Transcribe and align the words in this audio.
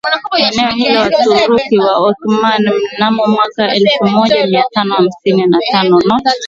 eneo 0.49 0.71
hilo 0.71 1.03
na 1.09 1.19
Waturuki 1.19 1.77
wa 1.79 1.97
Ottoman 1.97 2.61
Mnamo 2.95 3.27
mwaka 3.27 3.73
elfumoja 3.75 4.47
miatano 4.47 4.93
hamsini 4.95 5.45
na 5.47 5.59
tano 5.71 5.99
not 6.05 6.23